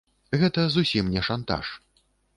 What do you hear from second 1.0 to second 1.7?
не шантаж.